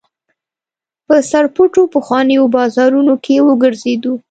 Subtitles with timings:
[1.07, 4.13] په سرپټو پخوانیو بازارونو کې وګرځېدو.